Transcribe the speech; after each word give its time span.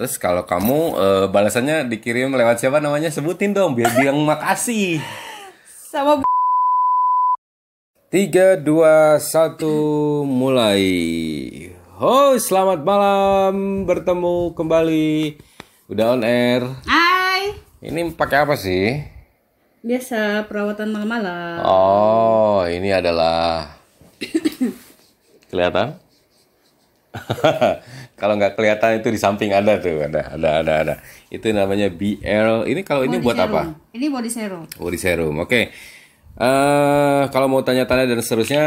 Terus 0.00 0.16
kalau 0.16 0.48
kamu 0.48 0.96
eh, 0.96 1.26
balasannya 1.28 1.84
dikirim 1.84 2.32
lewat 2.32 2.56
siapa 2.56 2.80
namanya? 2.80 3.12
Sebutin 3.12 3.52
dong 3.52 3.76
biar 3.76 3.92
bilang 3.92 4.24
makasih. 4.24 4.96
Sama 5.92 6.24
Tiga, 8.08 8.56
dua, 8.56 9.20
satu, 9.20 10.24
mulai. 10.24 10.80
Oh, 12.00 12.32
selamat 12.32 12.80
malam, 12.80 13.84
bertemu 13.84 14.56
kembali. 14.56 15.36
Udah 15.92 16.16
on 16.16 16.24
air. 16.24 16.64
Hai. 16.88 17.60
Ini 17.84 18.16
pakai 18.16 18.48
apa 18.48 18.56
sih? 18.56 19.04
Biasa 19.84 20.48
perawatan 20.48 20.96
malam-malam. 20.96 21.60
Oh, 21.60 22.64
ini 22.64 22.88
adalah 22.88 23.76
kelihatan? 25.52 26.00
kalau 28.20 28.36
nggak 28.36 28.52
kelihatan 28.54 29.00
itu 29.00 29.08
di 29.08 29.16
samping 29.16 29.50
ada 29.50 29.80
tuh, 29.80 30.04
ada, 30.04 30.36
ada, 30.36 30.50
ada, 30.60 30.72
ada. 30.84 30.94
Itu 31.32 31.48
namanya 31.50 31.88
BL. 31.88 32.68
Ini 32.68 32.80
kalau 32.84 33.08
ini 33.08 33.16
Body 33.16 33.24
buat 33.24 33.36
serum. 33.40 33.48
apa? 33.48 33.62
Ini 33.96 34.06
body 34.12 34.30
serum. 34.30 34.64
Body 34.76 34.98
serum. 35.00 35.34
Oke. 35.40 35.72
Eh, 36.36 37.22
kalau 37.28 37.48
mau 37.48 37.60
tanya-tanya 37.60 38.04
dan 38.06 38.20
seterusnya, 38.20 38.64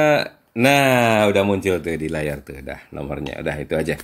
nah 0.53 1.25
udah 1.25 1.43
muncul 1.45 1.77
tuh 1.77 1.93
di 1.93 2.09
layar 2.09 2.41
tuh, 2.41 2.57
udah 2.59 2.89
nomornya, 2.89 3.39
udah 3.39 3.55
itu 3.55 3.73
aja. 3.73 3.95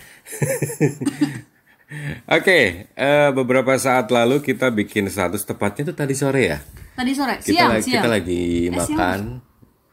Oke, 2.30 2.60
eh, 2.86 3.30
beberapa 3.34 3.74
saat 3.76 4.14
lalu 4.14 4.46
kita 4.46 4.70
bikin 4.70 5.10
status 5.10 5.42
tepatnya 5.42 5.90
tuh 5.90 5.98
tadi 5.98 6.14
sore 6.14 6.42
ya. 6.46 6.58
Tadi 6.94 7.12
sore, 7.18 7.42
Kita 7.42 7.50
siang, 7.50 7.70
lagi 7.74 7.84
siang. 7.90 7.96
kita 7.98 8.10
lagi 8.10 8.44
makan 8.70 9.20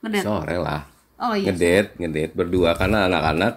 Ngedet. 0.05 0.23
sore 0.23 0.57
lah. 0.61 0.83
Oh 1.17 1.33
iya. 1.33 1.49
Ngedet, 1.49 1.97
ngedet 1.97 2.31
berdua 2.37 2.77
karena 2.77 3.09
anak-anak 3.09 3.55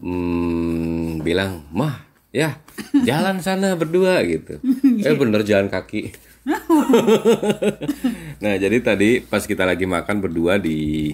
hmm, 0.00 0.87
bilang, 1.20 1.64
"Mah, 1.74 2.06
ya, 2.30 2.60
jalan 3.06 3.42
sana 3.42 3.74
berdua 3.74 4.22
gitu." 4.24 4.58
eh 5.06 5.14
bener 5.16 5.42
jalan 5.44 5.68
kaki. 5.68 6.12
nah, 8.42 8.54
jadi 8.56 8.76
tadi 8.80 9.20
pas 9.20 9.44
kita 9.44 9.68
lagi 9.68 9.84
makan 9.84 10.24
berdua 10.24 10.56
di 10.56 11.12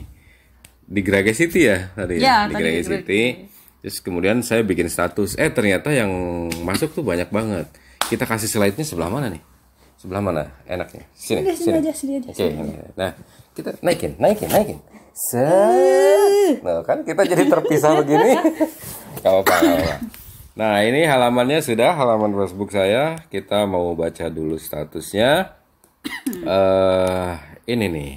di 0.85 1.01
Grage 1.01 1.33
City 1.35 1.67
ya 1.67 1.91
tadi 1.97 2.21
Ya, 2.21 2.47
Grage 2.47 2.53
di 2.53 2.55
Grage 2.61 2.83
City. 2.87 3.23
Terus 3.85 4.01
kemudian 4.01 4.41
saya 4.41 4.65
bikin 4.65 4.89
status, 4.89 5.37
eh 5.37 5.53
ternyata 5.53 5.93
yang 5.93 6.09
masuk 6.65 6.97
tuh 6.97 7.05
banyak 7.05 7.29
banget. 7.29 7.69
Kita 8.09 8.25
kasih 8.25 8.49
slide-nya 8.49 8.81
sebelah 8.81 9.13
mana 9.13 9.29
nih? 9.29 9.43
Sebelah 10.01 10.25
mana 10.25 10.43
enaknya? 10.65 11.05
Sini, 11.13 11.53
sini. 11.53 11.85
aja, 11.85 11.93
sini 11.93 12.21
aja. 12.21 12.33
Oke, 12.33 12.49
nah 12.97 13.13
kita 13.53 13.77
naikin, 13.85 14.17
naikin, 14.17 14.49
naikin. 14.49 14.79
Set. 15.13 16.65
Nah, 16.65 16.81
kan 16.81 17.05
kita 17.05 17.29
jadi 17.29 17.45
terpisah 17.45 18.03
begini. 18.03 18.35
Gak 19.25 19.33
apa-apa. 19.33 19.57
Nah, 20.55 20.85
ini 20.85 21.03
halamannya 21.03 21.59
sudah 21.59 21.97
halaman 21.97 22.37
Facebook 22.37 22.71
saya. 22.71 23.17
Kita 23.27 23.65
mau 23.65 23.97
baca 23.97 24.29
dulu 24.29 24.55
statusnya. 24.55 25.57
Eh, 26.29 27.31
ini 27.67 27.87
nih. 27.89 28.15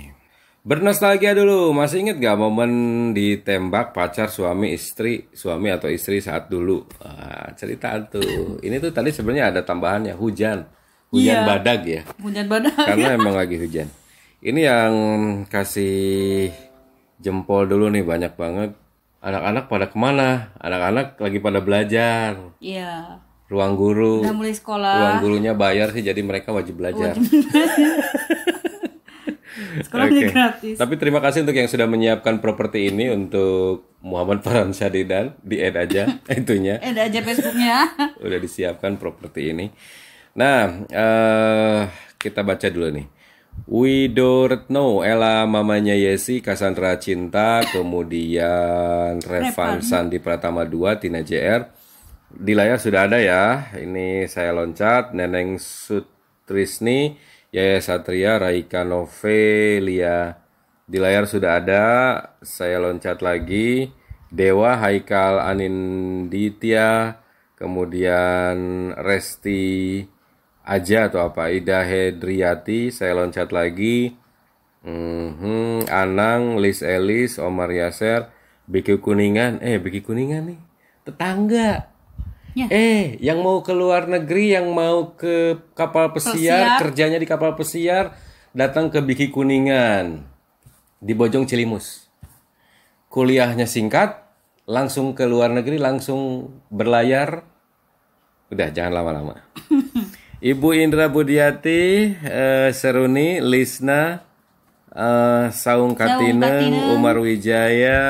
Bernostalgia 0.62 1.32
dulu. 1.32 1.72
Masih 1.72 2.04
inget 2.04 2.20
gak 2.20 2.36
momen 2.36 2.72
ditembak 3.16 3.96
pacar 3.96 4.28
suami 4.28 4.76
istri, 4.76 5.32
suami 5.32 5.72
atau 5.72 5.88
istri 5.88 6.20
saat 6.20 6.52
dulu? 6.52 6.84
Wah, 7.00 7.56
cerita 7.56 7.96
tuh. 8.04 8.60
Ini 8.60 8.76
tuh 8.78 8.92
tadi 8.92 9.10
sebenarnya 9.10 9.56
ada 9.56 9.62
tambahannya 9.64 10.12
hujan. 10.14 10.68
Hujan 11.08 11.40
Iya. 11.40 11.48
badag 11.48 11.82
ya 11.88 12.02
Hujan 12.20 12.52
badak. 12.52 12.76
karena 12.76 13.16
emang 13.16 13.32
lagi 13.32 13.56
hujan. 13.56 13.88
Ini 14.44 14.60
yang 14.60 14.94
kasih 15.48 16.52
jempol 17.18 17.64
dulu 17.64 17.88
nih 17.88 18.04
banyak 18.04 18.36
banget. 18.36 18.76
Anak-anak 19.28 19.67
pada 19.67 19.92
ke 19.92 19.97
mana? 20.00 20.56
Anak-anak 20.56 21.20
lagi 21.20 21.44
pada 21.44 21.59
belajar. 21.59 22.39
Iya. 22.64 23.20
Ruang 23.52 23.75
guru. 23.75 24.23
Udah 24.23 24.31
mulai 24.31 24.56
sekolah. 24.56 24.95
Ruang 24.95 25.20
gurunya 25.20 25.52
bayar 25.52 25.92
sih 25.92 26.00
jadi 26.00 26.20
mereka 26.23 26.56
wajib 26.56 26.80
belajar. 26.80 27.11
Sekolahnya 29.83 30.22
Oke. 30.23 30.31
gratis. 30.31 30.75
Tapi 30.80 30.94
terima 30.95 31.20
kasih 31.20 31.44
untuk 31.44 31.59
yang 31.59 31.67
sudah 31.67 31.87
menyiapkan 31.89 32.39
properti 32.39 32.87
ini 32.87 33.11
untuk 33.11 33.99
Muhammad 33.99 34.42
Farhan 34.45 34.71
Syadidan 34.71 35.36
di 35.43 35.60
add 35.60 35.76
aja 35.76 36.04
itunya. 36.39 36.80
Ada 36.80 37.11
aja 37.11 37.20
Facebooknya. 37.20 37.77
udah 38.26 38.39
disiapkan 38.39 38.95
properti 38.95 39.52
ini. 39.52 39.76
Nah, 40.37 40.87
eh 40.87 41.82
kita 42.16 42.48
baca 42.48 42.67
dulu 42.71 42.95
nih. 42.95 43.05
Wido 43.66 44.45
Retno, 44.45 45.02
Ella 45.02 45.42
mamanya 45.50 45.98
Yesi, 45.98 46.45
Cassandra 46.45 46.94
Cinta, 47.02 47.66
kemudian 47.66 49.18
Revan 49.18 49.82
Sandi 49.82 50.22
Pratama 50.22 50.62
2, 50.62 51.02
Tina 51.02 51.26
JR. 51.26 51.66
Di 52.30 52.54
layar 52.54 52.78
sudah 52.78 53.10
ada 53.10 53.17
ya. 53.17 53.73
Ini 53.73 54.30
saya 54.30 54.54
loncat, 54.54 55.17
Neneng 55.17 55.58
Sutrisni, 55.58 57.17
Yaya 57.50 57.82
Satria, 57.82 58.38
Raika 58.38 58.86
Novelia. 58.86 60.38
Di 60.86 61.02
layar 61.02 61.26
sudah 61.26 61.58
ada, 61.58 61.86
saya 62.46 62.78
loncat 62.78 63.26
lagi. 63.26 63.90
Dewa 64.28 64.76
Haikal 64.80 65.40
Aninditya, 65.40 67.20
kemudian 67.56 68.92
Resti 69.00 70.04
Aja 70.67 71.08
atau 71.08 71.23
apa, 71.23 71.48
Ida 71.48 71.80
Hedriati, 71.80 72.92
saya 72.92 73.16
loncat 73.16 73.55
lagi. 73.55 74.20
Mhm, 74.83 75.88
Anang, 75.88 76.60
Lis 76.60 76.83
Elis, 76.83 77.39
Omar 77.39 77.72
Yaser, 77.72 78.28
Biki 78.67 79.00
Kuningan, 79.00 79.64
eh 79.64 79.80
Biki 79.80 80.04
Kuningan 80.04 80.52
nih, 80.52 80.60
tetangga. 81.08 81.88
Ya. 82.52 82.67
Eh, 82.67 83.16
yang 83.23 83.39
mau 83.45 83.64
ke 83.64 83.72
luar 83.72 84.11
negeri, 84.11 84.60
yang 84.60 84.67
mau 84.76 85.16
ke 85.16 85.55
kapal 85.72 86.11
pesiar, 86.11 86.36
Pesiar. 86.36 86.80
kerjanya 86.84 87.20
di 87.22 87.28
kapal 87.30 87.55
pesiar, 87.55 88.17
datang 88.52 88.92
ke 88.92 88.99
Biki 88.99 89.32
Kuningan 89.32 90.26
di 90.99 91.14
Bojong 91.16 91.48
Cilimus. 91.48 92.11
Kuliahnya 93.08 93.70
singkat, 93.70 94.20
langsung 94.67 95.16
ke 95.16 95.23
luar 95.23 95.54
negeri, 95.54 95.80
langsung 95.80 96.52
berlayar. 96.67 97.45
Udah, 98.52 98.67
jangan 98.73 98.99
lama-lama. 98.99 99.36
Ibu 100.37 100.70
Indra 100.77 101.09
Budiati, 101.09 102.14
eh, 102.14 102.70
Seruni, 102.70 103.42
Lisna, 103.42 104.21
eh, 104.93 105.49
Saung 105.49 105.98
Katineng, 105.98 106.93
Umar 106.93 107.17
Wijaya. 107.17 108.02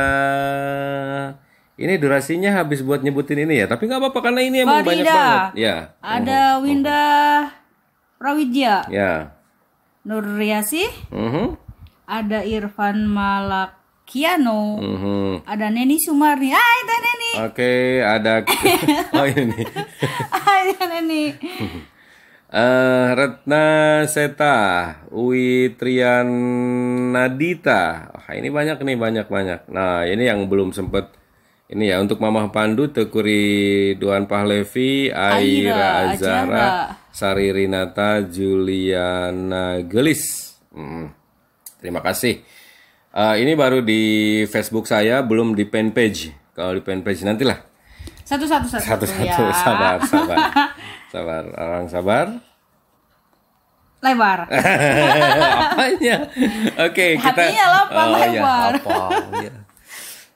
Ini 1.78 1.94
durasinya 1.96 2.52
habis 2.52 2.82
buat 2.82 3.00
nyebutin 3.00 3.48
ini 3.48 3.64
ya, 3.64 3.70
tapi 3.70 3.86
nggak 3.88 4.02
apa-apa 4.02 4.20
karena 4.20 4.42
ini 4.44 4.58
emang 4.60 4.82
banyak 4.82 5.06
Farida. 5.06 5.14
banget. 5.14 5.44
Ya, 5.56 5.76
Ada 6.02 6.42
Winda 6.60 7.04
Prawidya, 8.18 8.76
ya. 8.90 9.14
Nur 10.02 10.26
Riasi, 10.26 10.84
Mhm, 11.14 11.54
ada 12.10 12.42
Irfan 12.44 13.06
Malakiano, 13.06 14.82
mhm. 14.82 15.46
ada 15.46 15.70
Neni 15.70 16.02
Sumarni. 16.02 16.50
Hai, 16.50 16.78
Teh 16.82 17.00
Neni. 17.00 17.32
Oke, 17.46 17.74
ada 18.02 18.42
oh 19.22 19.28
ini. 19.30 19.62
Hai, 20.34 20.74
Teh 20.74 20.88
Neni. 20.92 21.24
Eh, 22.48 23.08
Retna 23.12 23.66
Seta, 24.08 24.56
Uwi 25.12 25.76
Trian 25.76 26.28
Nadita. 27.12 28.08
Wah, 28.08 28.32
ini 28.32 28.48
banyak 28.48 28.80
nih, 28.80 28.96
banyak-banyak. 28.96 29.68
Nah, 29.68 30.08
ini 30.08 30.24
yang 30.24 30.48
belum 30.48 30.72
sempet 30.72 31.12
ini 31.68 31.92
ya 31.92 32.00
untuk 32.00 32.24
Mamah 32.24 32.48
Pandu, 32.48 32.88
Tekuri 32.88 33.92
Duan 34.00 34.32
Pahlevi, 34.32 35.12
Aira 35.12 36.08
Aira 36.08 36.16
Azara. 36.16 36.68
Sari 37.12 37.52
Rinata, 37.52 38.24
Juliana 38.24 39.84
Gelis. 39.84 40.56
Hmm, 40.72 41.12
Terima 41.78 42.00
kasih. 42.00 42.40
Eh, 43.12 43.36
ini 43.44 43.60
baru 43.60 43.84
di 43.84 44.02
Facebook 44.48 44.88
saya, 44.88 45.20
belum 45.20 45.52
di 45.52 45.68
fanpage. 45.68 46.32
Kalau 46.56 46.74
di 46.74 46.82
fanpage 46.82 47.22
nantilah 47.22 47.60
Satu-satu 48.24 48.66
satu. 48.66 48.82
satu-satu 48.82 49.24
ya. 49.46 49.54
sabar 49.54 49.96
sabar 50.04 50.38
sabar 51.18 51.44
orang 51.52 51.88
sabar 51.88 52.26
Lebar. 53.98 54.46
apanya 55.66 56.30
oke 56.80 57.06
kita 57.18 57.34
Hatinya 57.34 57.66
lapang, 57.74 58.08
oh 58.08 58.20
ya 58.20 58.30
lebar. 58.30 58.72
apa 58.78 58.98
ya. 59.42 59.54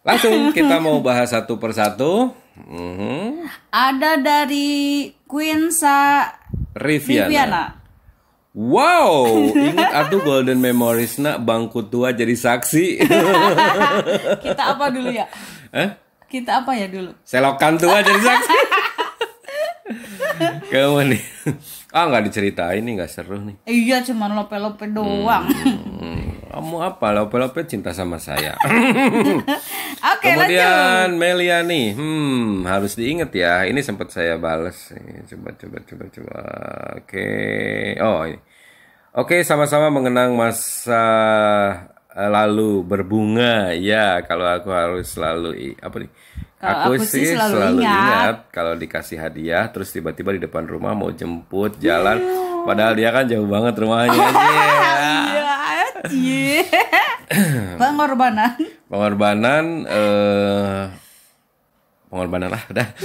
langsung 0.02 0.34
kita 0.50 0.82
mau 0.82 0.98
bahas 1.00 1.30
satu 1.30 1.56
persatu 1.56 2.34
Mhm. 2.52 3.48
Ada 3.72 4.20
dari 4.20 5.08
Queen 5.24 5.72
Sa 5.72 6.28
Riviana. 6.74 7.26
Viviana. 7.26 7.64
Wow, 8.52 9.24
ingat 9.56 9.88
atuh 9.98 10.20
Golden 10.20 10.60
Memories 10.60 11.16
nak 11.16 11.40
bangku 11.40 11.88
tua 11.88 12.12
jadi 12.12 12.36
saksi. 12.36 13.00
Kita 14.46 14.76
apa 14.76 14.92
dulu 14.92 15.08
ya? 15.08 15.24
Hah? 15.72 15.96
Kita 16.28 16.60
apa 16.60 16.76
ya 16.76 16.92
dulu? 16.92 17.16
Selokan 17.24 17.80
tua 17.80 18.04
jadi 18.04 18.20
saksi. 18.20 18.52
Kamu 20.72 21.00
nih. 21.12 21.22
Ah 21.92 22.08
nggak 22.08 22.32
diceritain 22.32 22.80
nih 22.82 22.94
nggak 23.02 23.12
seru 23.12 23.36
nih. 23.42 23.56
Iya, 23.68 24.00
cuman 24.08 24.32
lope-lope 24.38 24.88
doang. 24.88 25.44
Hmm, 25.44 26.40
Kamu 26.48 26.78
apa? 26.80 27.12
Lope-lope 27.12 27.68
cinta 27.68 27.92
sama 27.92 28.16
saya. 28.16 28.56
Oke, 30.16 30.30
lanjut. 30.32 30.48
Kemudian 30.48 31.08
Meliani, 31.20 31.92
hmm 31.92 32.64
harus 32.64 32.96
diingat 32.96 33.36
ya. 33.36 33.68
Ini 33.68 33.80
sempat 33.84 34.10
saya 34.10 34.40
bales. 34.40 34.96
nih. 34.96 35.28
Coba 35.36 35.52
coba 35.60 35.78
coba 35.84 36.04
coba. 36.08 36.38
Oke, 37.04 37.28
oh 38.00 38.24
ini. 38.26 38.40
Oke, 39.12 39.44
sama-sama 39.44 39.92
mengenang 39.92 40.32
masa 40.40 41.04
eh, 42.16 42.30
lalu 42.32 42.80
berbunga. 42.88 43.76
Ya, 43.76 44.24
kalau 44.24 44.48
aku 44.48 44.72
harus 44.72 45.12
selalu 45.12 45.76
apa 45.84 45.96
nih? 46.00 46.12
Kalau 46.62 46.94
aku 46.94 47.02
sih 47.02 47.34
selalu 47.34 47.82
ingat. 47.82 48.54
kalau 48.54 48.78
dikasih 48.78 49.18
hadiah 49.18 49.66
terus 49.74 49.90
tiba-tiba 49.90 50.38
di 50.38 50.46
depan 50.46 50.70
rumah 50.70 50.94
mau 50.94 51.10
jemput 51.10 51.82
jalan 51.82 52.22
padahal 52.70 52.94
dia 52.94 53.10
kan 53.10 53.26
jauh 53.26 53.50
banget 53.50 53.74
rumahnya. 53.82 54.22
Iya. 56.02 56.64
Iya. 56.66 56.66
Pengorbanan. 57.82 58.58
Pengorbanan 58.90 59.66
eh 59.86 60.82
pengorbanan 62.10 62.50
lah 62.52 62.64
udah. 62.70 62.88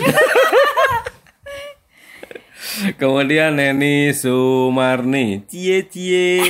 Kemudian 3.01 3.57
Neni 3.57 4.13
Sumarni, 4.13 5.49
cie 5.49 5.89
cie. 5.89 6.45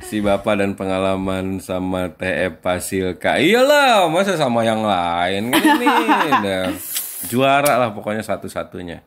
Si 0.00 0.24
bapak 0.24 0.58
dan 0.58 0.72
pengalaman 0.72 1.60
sama 1.60 2.08
TF 2.08 2.64
Pasilka. 2.64 3.36
Iyalah, 3.36 4.08
masa 4.08 4.34
sama 4.34 4.64
yang 4.64 4.80
lain 4.80 5.52
kan 5.52 5.62
ini 5.76 6.06
udah 6.40 6.62
juara 7.30 7.76
lah 7.76 7.90
pokoknya 7.92 8.24
satu-satunya. 8.24 9.04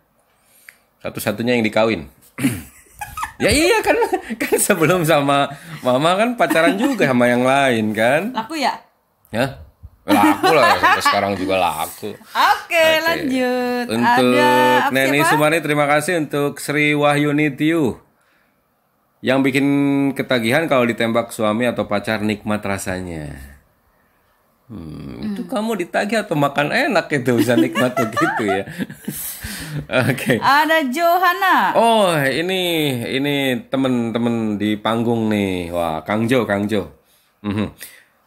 Satu-satunya 1.02 1.58
yang 1.58 1.66
dikawin. 1.66 2.08
ya 3.44 3.50
iya 3.50 3.82
kan 3.82 3.98
kan 4.38 4.56
sebelum 4.62 5.02
sama 5.04 5.50
mama 5.82 6.16
kan 6.16 6.38
pacaran 6.38 6.78
juga 6.78 7.10
sama 7.10 7.26
yang 7.26 7.42
lain 7.42 7.92
kan. 7.92 8.30
Laku 8.32 8.62
ya? 8.62 8.78
Ya, 9.34 9.60
laku 10.06 10.54
lah 10.54 10.78
sampai 10.78 11.04
sekarang 11.04 11.34
juga 11.34 11.58
laku. 11.58 12.14
Oke, 12.22 12.86
lanjut. 13.02 13.86
Untuk 13.90 14.38
Ada 14.38 14.94
Neni? 14.94 15.26
Sumari 15.26 15.58
terima 15.58 15.90
kasih 15.90 16.22
untuk 16.22 16.62
Sri 16.62 16.94
Wahyuni 16.94 17.50
Tiu 17.58 17.98
yang 19.24 19.40
bikin 19.40 19.66
ketagihan 20.20 20.68
kalau 20.68 20.84
ditembak 20.84 21.32
suami 21.32 21.64
atau 21.64 21.88
pacar 21.88 22.20
nikmat 22.20 22.60
rasanya. 22.60 23.32
Hmm, 24.68 25.32
itu 25.32 25.48
kamu 25.48 25.80
ditagih 25.80 26.28
atau 26.28 26.36
makan 26.36 26.76
enak 26.76 27.08
itu 27.08 27.40
bisa 27.40 27.56
nikmat 27.56 27.96
begitu 28.04 28.44
ya. 28.44 28.64
Oke. 30.12 30.44
Ada 30.44 30.84
Johanna. 30.92 31.72
Oh, 31.80 32.12
ini 32.20 32.92
ini 33.16 33.64
temen-temen 33.72 34.60
di 34.60 34.76
panggung 34.76 35.32
nih. 35.32 35.72
Wah, 35.72 36.04
Kang 36.04 36.28
Jo, 36.28 36.44
Kang 36.44 36.68
Jo. 36.68 36.92
Mhm. 37.48 37.72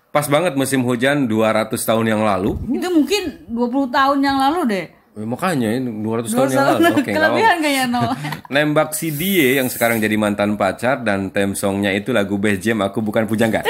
Pas 0.08 0.24
banget 0.32 0.56
musim 0.56 0.80
hujan 0.80 1.28
200 1.28 1.76
tahun 1.76 2.08
yang 2.08 2.24
lalu. 2.24 2.56
Itu 2.72 2.88
mungkin 2.88 3.52
20 3.52 3.92
tahun 3.92 4.18
yang 4.24 4.40
lalu 4.40 4.60
deh. 4.64 4.86
Eh, 5.16 5.24
makanya 5.24 5.72
ini 5.72 5.88
200 6.04 6.28
tahun 6.28 6.48
yang 6.52 6.66
lalu. 6.76 6.92
Oke, 7.00 7.08
Kelebihan 7.08 7.56
kayaknya 7.64 7.84
no. 7.88 8.12
Nembak 8.52 8.92
si 8.92 9.08
Die 9.08 9.56
yang 9.56 9.72
sekarang 9.72 9.96
jadi 9.96 10.12
mantan 10.20 10.60
pacar 10.60 11.00
dan 11.00 11.32
theme 11.32 11.56
songnya 11.56 11.88
itu 11.88 12.12
lagu 12.12 12.36
Best 12.36 12.60
Jam 12.60 12.84
Aku 12.84 13.00
Bukan 13.00 13.24
Pujangga. 13.24 13.64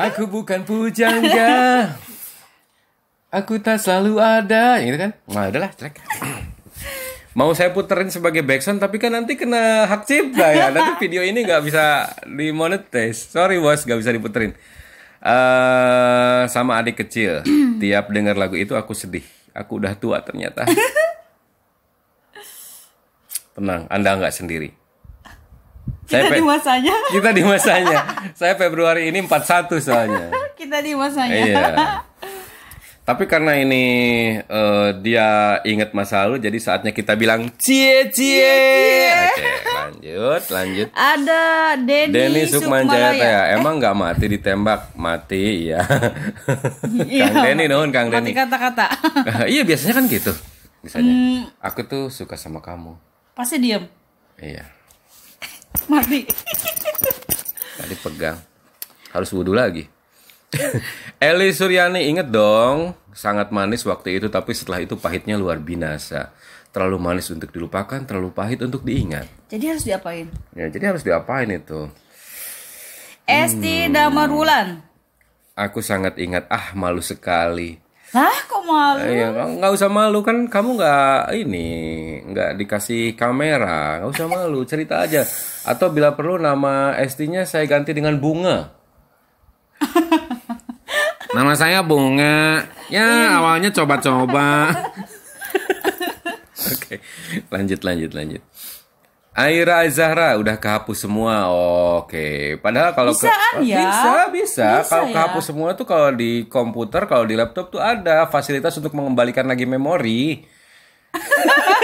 Aku 0.00 0.24
bukan 0.32 0.64
pujangga. 0.64 1.92
Aku 3.28 3.60
tak 3.60 3.84
selalu 3.84 4.16
ada, 4.16 4.80
gitu 4.80 4.96
kan? 4.96 5.12
Nah, 5.28 5.52
udahlah, 5.52 5.70
jelek. 5.76 6.00
Mau 7.38 7.52
saya 7.52 7.68
puterin 7.70 8.08
sebagai 8.08 8.40
backsound 8.40 8.80
tapi 8.80 8.96
kan 8.96 9.12
nanti 9.12 9.36
kena 9.36 9.84
hak 9.86 10.08
cipta 10.08 10.50
ya. 10.50 10.72
Nanti 10.72 11.04
video 11.04 11.20
ini 11.20 11.44
nggak 11.44 11.62
bisa 11.62 12.08
dimonetize. 12.24 13.28
Sorry 13.28 13.60
bos, 13.60 13.84
nggak 13.84 14.00
bisa 14.00 14.10
diputerin. 14.10 14.56
eh 15.20 16.42
sama 16.48 16.80
adik 16.80 17.04
kecil. 17.04 17.44
Tiap 17.82 18.08
dengar 18.08 18.40
lagu 18.40 18.56
itu 18.56 18.72
aku 18.72 18.96
sedih. 18.96 19.26
Aku 19.52 19.78
udah 19.78 19.94
tua 19.94 20.20
ternyata. 20.20 20.64
Tenang, 23.54 23.86
Anda 23.88 24.16
nggak 24.16 24.32
sendiri. 24.32 24.70
Saya 26.06 26.26
Kita 26.26 26.34
pe- 26.34 26.38
di 26.38 26.44
masanya. 26.44 26.94
kita 27.10 27.30
di 27.30 27.42
masanya. 27.42 27.98
Saya 28.34 28.54
Februari 28.54 29.06
ini 29.06 29.22
41 29.22 29.78
soalnya. 29.78 30.26
Kita 30.60 30.82
di 30.82 30.92
masanya. 30.92 31.40
Iya. 31.40 31.64
Tapi 33.10 33.26
karena 33.26 33.58
ini 33.58 33.84
eh, 34.38 34.88
dia 35.02 35.26
ingat 35.66 35.90
masa 35.90 36.22
lalu, 36.22 36.38
jadi 36.38 36.54
saatnya 36.56 36.94
kita 36.94 37.18
bilang 37.18 37.50
cie 37.58 38.06
cie. 38.06 38.54
Oke, 39.34 39.50
lanjut, 39.66 40.42
lanjut. 40.46 40.88
Ada 40.94 41.42
Denny, 41.74 42.14
Denny 42.14 42.42
Sukman 42.46 42.86
Sukmalaya. 42.86 43.10
Jayataya, 43.10 43.40
emang 43.58 43.82
nggak 43.82 43.96
mati 43.98 44.30
ditembak? 44.30 44.94
Mati, 44.94 45.74
ya. 45.74 45.82
Kang 47.26 47.34
Denny, 47.42 47.66
nuhun 47.66 47.90
Kang 47.90 48.14
Mati 48.14 48.30
Denny. 48.30 48.30
kata-kata. 48.30 48.86
iya 49.52 49.66
biasanya 49.66 49.98
kan 49.98 50.06
gitu. 50.06 50.30
Misalnya, 50.80 51.10
Hmm. 51.10 51.42
aku 51.58 51.82
tuh 51.82 52.04
suka 52.08 52.38
sama 52.38 52.62
kamu. 52.62 52.94
Pasti 53.34 53.58
diem. 53.58 53.90
Iya. 54.38 54.70
Mati. 55.90 56.30
Tadi 57.74 57.94
pegang. 57.98 58.38
Harus 59.10 59.34
wudhu 59.34 59.50
lagi. 59.50 59.90
Eli 61.22 61.54
Suryani 61.54 62.10
inget 62.10 62.28
dong, 62.28 62.94
sangat 63.14 63.54
manis 63.54 63.86
waktu 63.86 64.18
itu 64.18 64.26
tapi 64.26 64.50
setelah 64.52 64.82
itu 64.82 64.98
pahitnya 64.98 65.38
luar 65.38 65.62
binasa. 65.62 66.34
Terlalu 66.70 66.98
manis 67.02 67.26
untuk 67.34 67.50
dilupakan, 67.50 67.98
terlalu 68.06 68.30
pahit 68.30 68.62
untuk 68.62 68.86
diingat. 68.86 69.26
Jadi 69.50 69.64
harus 69.74 69.82
diapain? 69.82 70.30
Ya, 70.54 70.70
jadi 70.70 70.94
harus 70.94 71.02
diapain 71.02 71.50
itu? 71.50 71.90
Esti 73.26 73.86
Hmm. 73.86 73.94
Damarwulan. 73.94 74.82
Aku 75.58 75.82
sangat 75.82 76.14
ingat, 76.22 76.46
ah 76.46 76.70
malu 76.78 77.02
sekali. 77.02 77.74
Lah 78.10 78.38
kok 78.46 78.62
malu? 78.66 79.06
Eh, 79.06 79.22
ya, 79.22 79.30
nggak 79.30 79.70
usah 79.70 79.86
malu 79.86 80.22
kan 80.26 80.50
kamu 80.50 80.82
nggak 80.82 81.22
ini 81.46 81.68
nggak 82.26 82.58
dikasih 82.58 83.14
kamera 83.14 84.02
nggak 84.02 84.10
usah 84.18 84.26
malu 84.26 84.66
cerita 84.66 84.98
aja 85.06 85.22
atau 85.62 85.94
bila 85.94 86.18
perlu 86.18 86.34
nama 86.34 86.98
ST-nya 86.98 87.46
saya 87.46 87.70
ganti 87.70 87.94
dengan 87.94 88.18
bunga 88.18 88.74
nama 91.30 91.52
saya 91.54 91.80
bunga 91.80 92.66
ya 92.88 93.38
awalnya 93.38 93.70
coba-coba 93.70 94.74
oke 96.66 96.96
lanjut 97.48 97.80
lanjut 97.80 98.12
lanjut 98.12 98.42
Aira 99.30 99.86
Zahra 99.88 100.34
udah 100.36 100.58
kehapus 100.58 101.06
semua. 101.06 101.46
Oke. 101.96 102.58
Padahal 102.58 102.92
kalau 102.92 103.14
ke- 103.14 103.24
Bisaan 103.24 103.62
ya? 103.62 103.78
bisa, 103.78 104.12
bisa. 104.28 104.68
Bisa 104.82 104.90
Kalau 104.90 105.06
ya? 105.06 105.12
kehapus 105.14 105.44
semua 105.46 105.70
tuh 105.72 105.86
kalau 105.86 106.10
di 106.10 106.44
komputer, 106.44 107.06
kalau 107.06 107.24
di 107.24 107.38
laptop 107.38 107.70
tuh 107.70 107.78
ada 107.78 108.26
fasilitas 108.26 108.74
untuk 108.74 108.90
mengembalikan 108.90 109.46
lagi 109.46 109.64
memori. 109.64 110.44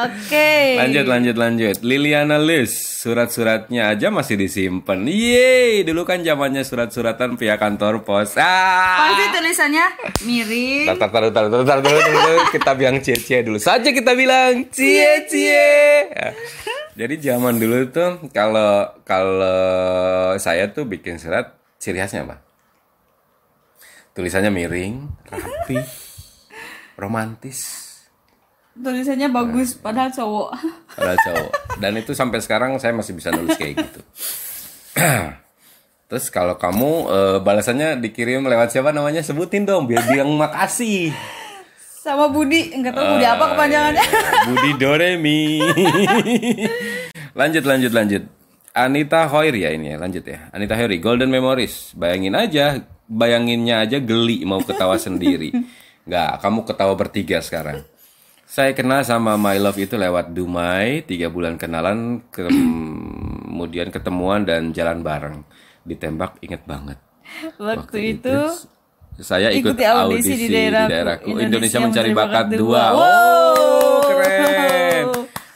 Oke. 0.00 0.32
Okay. 0.32 0.80
Lanjut, 0.80 1.04
lanjut, 1.04 1.36
lanjut. 1.36 1.76
Liliana 1.84 2.40
Lis, 2.40 2.72
surat-suratnya 2.72 3.92
aja 3.92 4.08
masih 4.08 4.40
disimpan. 4.40 5.04
Yeay, 5.04 5.84
dulu 5.84 6.08
kan 6.08 6.24
zamannya 6.24 6.64
surat-suratan 6.64 7.36
via 7.36 7.60
kantor 7.60 8.00
pos. 8.00 8.38
Ah. 8.40 8.40
Oh, 8.40 9.12
Pasti 9.12 9.24
tulisannya 9.36 9.86
miring. 10.24 10.86
Tar, 10.88 10.96
tar, 10.96 11.28
tar, 11.28 11.46
tar, 11.52 11.80
tar, 11.82 11.96
Kita 12.48 12.70
bilang 12.72 12.96
cie-cie 13.04 13.44
dulu. 13.44 13.60
Saja 13.60 13.92
kita 13.92 14.16
bilang 14.16 14.64
cie-cie. 14.72 16.08
Ya. 16.08 16.32
Jadi 16.96 17.14
zaman 17.20 17.60
dulu 17.60 17.92
tuh 17.92 18.32
kalau 18.32 18.88
kalau 19.04 20.36
saya 20.40 20.72
tuh 20.72 20.88
bikin 20.88 21.20
surat 21.20 21.56
ciri 21.76 22.00
khasnya 22.00 22.24
apa? 22.24 22.40
Tulisannya 24.16 24.48
miring, 24.48 25.08
rapi, 25.28 25.80
romantis 26.96 27.89
Tulisannya 28.78 29.28
bagus 29.34 29.74
padahal 29.74 30.14
cowok. 30.14 30.48
Padahal 30.96 31.18
cowok. 31.26 31.52
Dan 31.82 31.92
itu 31.98 32.14
sampai 32.14 32.38
sekarang 32.38 32.78
saya 32.78 32.94
masih 32.94 33.18
bisa 33.18 33.34
nulis 33.34 33.58
kayak 33.58 33.82
gitu. 33.82 34.00
Terus 36.10 36.26
kalau 36.30 36.54
kamu 36.54 36.90
eh, 37.10 37.38
balasannya 37.42 37.98
dikirim 37.98 38.46
lewat 38.46 38.70
siapa 38.70 38.94
namanya? 38.94 39.26
Sebutin 39.26 39.66
dong 39.66 39.90
biar 39.90 40.06
bilang 40.06 40.34
makasih. 40.38 41.10
Sama 42.00 42.32
Budi, 42.32 42.72
enggak 42.72 42.96
tahu 42.96 43.04
Budi 43.14 43.26
apa 43.28 43.44
kepanjangannya. 43.52 44.04
Ah, 44.08 44.42
Budi 44.48 44.70
Doremi. 44.80 45.60
lanjut 47.38 47.64
lanjut 47.66 47.92
lanjut. 47.92 48.22
Anita 48.70 49.26
Hoir 49.26 49.52
ya 49.52 49.74
ini 49.74 49.92
ya, 49.92 49.96
lanjut 49.98 50.24
ya. 50.24 50.48
Anita 50.54 50.78
Hoiri, 50.78 51.02
Golden 51.02 51.28
Memories. 51.28 51.92
Bayangin 51.98 52.38
aja, 52.38 52.80
bayanginnya 53.10 53.82
aja 53.82 53.98
geli 53.98 54.46
mau 54.46 54.62
ketawa 54.62 54.94
sendiri. 54.96 55.50
Nggak, 56.08 56.40
kamu 56.40 56.60
ketawa 56.64 56.94
bertiga 56.96 57.38
sekarang. 57.42 57.84
Saya 58.50 58.74
kenal 58.74 59.06
sama 59.06 59.38
My 59.38 59.62
Love 59.62 59.78
itu 59.78 59.94
lewat 59.94 60.34
Dumai, 60.34 61.06
tiga 61.06 61.30
bulan 61.30 61.54
kenalan, 61.54 62.18
kemudian 62.34 63.94
ketemuan 63.94 64.42
dan 64.42 64.74
jalan 64.74 65.06
bareng. 65.06 65.46
Ditembak, 65.86 66.42
inget 66.42 66.66
banget. 66.66 66.98
Waktu 67.62 68.18
itu 68.18 68.50
saya 69.22 69.54
ikut 69.54 69.78
Ikuti 69.78 69.86
audisi 69.86 70.34
di 70.34 70.46
daerahku. 70.50 70.90
daerahku. 70.90 71.28
Indonesia, 71.30 71.46
Indonesia 71.46 71.78
mencari 71.78 72.10
bakat 72.10 72.46
dua. 72.58 72.84
Wow. 72.90 74.02
keren. 74.10 74.69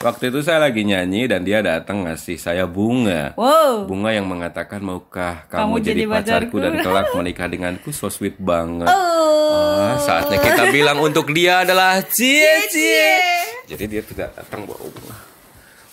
Waktu 0.05 0.29
itu 0.29 0.45
saya 0.45 0.61
lagi 0.61 0.85
nyanyi 0.85 1.25
dan 1.25 1.49
dia 1.49 1.65
datang 1.65 2.05
ngasih 2.05 2.37
saya 2.37 2.69
bunga. 2.69 3.33
Wow. 3.41 3.89
Bunga 3.89 4.13
yang 4.13 4.29
mengatakan 4.29 4.85
maukah 4.85 5.49
kamu, 5.49 5.61
Kamu 5.65 5.75
jadi, 5.81 6.05
jadi 6.05 6.13
pacarku 6.13 6.57
pacarku?" 6.57 6.57
dan 6.61 6.73
kelak 6.85 7.09
menikah 7.17 7.47
denganku 7.49 7.89
so 7.89 8.13
sweet 8.13 8.37
banget. 8.37 8.85
Oh. 8.85 9.01
Ah, 9.57 9.97
saatnya 9.97 10.45
kita 10.45 10.69
bilang 10.69 11.01
untuk 11.01 11.33
dia 11.33 11.65
adalah 11.65 12.05
cie 12.05 12.69
cie. 12.69 13.17
Jadi 13.65 13.85
dia 13.89 14.03
tidak 14.05 14.37
datang 14.37 14.69
bawa 14.69 14.85
bunga. 14.85 15.17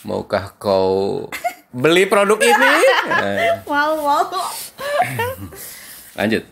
Maukah 0.04 0.60
kau 0.60 1.32
beli 1.72 2.04
produk 2.04 2.36
ini? 2.44 2.74
Wow, 3.72 3.92
wow. 4.04 4.28
lanjut. 6.20 6.44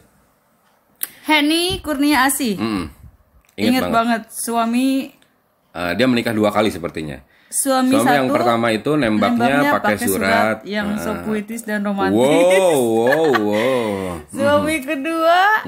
Henny 1.27 1.83
Kurnia 1.83 2.23
Asih. 2.31 2.55
Mm. 2.55 2.87
Ingat 3.59 3.59
Ingat 3.59 3.83
banget. 3.83 3.91
banget. 3.91 4.21
suami 4.31 5.19
Eh, 5.69 5.93
dia 5.93 6.09
menikah 6.09 6.33
dua 6.33 6.49
kali 6.49 6.73
sepertinya. 6.73 7.21
Suami, 7.49 7.91
Suami 7.91 8.05
satu 8.05 8.13
yang 8.15 8.27
pertama 8.29 8.67
itu 8.69 8.91
nembaknya, 8.93 9.73
pakai 9.73 9.95
surat. 9.97 10.57
yang 10.63 10.93
so 10.95 11.11
Ah. 11.11 11.21
puitis 11.21 11.61
dan 11.61 11.81
romantis. 11.81 12.13
Wow, 12.15 12.77
wow, 13.01 13.25
wow. 13.33 14.21
Suami 14.29 14.75
kedua 14.79 15.65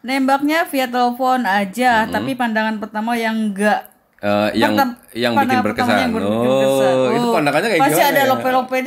nembaknya 0.00 0.62
via 0.64 0.86
telepon 0.86 1.42
aja, 1.42 2.06
tapi 2.06 2.32
pandangan 2.32 2.78
pertama 2.78 3.14
yang 3.14 3.34
enggak 3.50 3.90
Eh, 4.18 4.54
yang 4.54 4.78
Pertam- 4.78 4.94
yang 5.12 5.32
bikin 5.34 5.58
berkesan. 5.60 5.98
yang 5.98 6.12
ber- 6.14 6.22
oh, 6.22 6.30
berkesan. 6.38 6.94
itu 7.10 7.26
Oh, 7.26 7.34
pandangannya 7.34 7.68
kayak 7.68 7.82
pasti 7.82 7.98
gimana? 7.98 8.06
ada 8.08 8.20
ya? 8.20 8.30
lope-lope 8.30 8.76